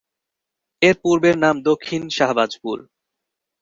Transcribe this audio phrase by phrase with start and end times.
[0.81, 2.77] এর পূর্বের নাম দক্ষিণ শাহবাজপুর।